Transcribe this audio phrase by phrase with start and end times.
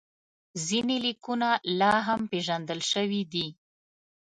[0.65, 1.49] ځینې لیکونه
[1.79, 3.47] لا هم ناپېژندل شوي دي.